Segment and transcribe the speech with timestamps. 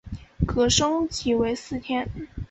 [0.47, 2.09] 可以升级成为四天。